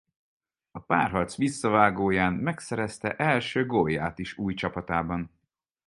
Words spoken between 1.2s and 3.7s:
visszavágóján megszerezte első